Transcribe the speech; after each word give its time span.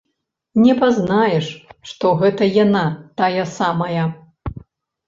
Не 0.61 0.73
пазнаеш, 0.79 1.51
што 1.91 2.15
гэта 2.23 2.49
яна 2.65 2.83
тая 3.23 3.43
самая. 3.57 4.03